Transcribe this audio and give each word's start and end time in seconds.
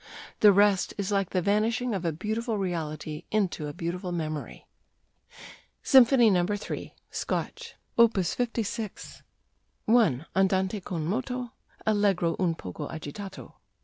The 0.39 0.51
rest 0.51 0.95
is 0.97 1.11
like 1.11 1.29
the 1.29 1.43
vanishing 1.43 1.93
of 1.93 2.03
a 2.05 2.11
beautiful 2.11 2.57
reality 2.57 3.25
into 3.29 3.67
a 3.67 3.71
beautiful 3.71 4.11
memory." 4.11 4.65
SYMPHONY 5.83 6.31
No. 6.31 6.43
3 6.47 6.95
("SCOTCH"): 7.11 7.75
Op. 7.99 8.17
56 8.17 9.21
1. 9.85 10.25
Andante 10.35 10.79
con 10.81 11.05
moto 11.05 11.51
Allegro 11.85 12.35
un 12.39 12.55
poco 12.55 12.87
agitato 12.87 13.41
2. 13.49 13.53